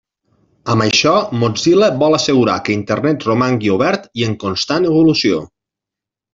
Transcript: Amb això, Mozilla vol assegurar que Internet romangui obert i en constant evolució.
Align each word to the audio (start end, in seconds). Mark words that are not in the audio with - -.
Amb 0.75 0.85
això, 0.85 1.11
Mozilla 1.43 1.89
vol 2.05 2.17
assegurar 2.19 2.57
que 2.69 2.75
Internet 2.79 3.29
romangui 3.29 3.73
obert 3.77 4.11
i 4.23 4.29
en 4.31 4.37
constant 4.47 4.93
evolució. 4.95 5.47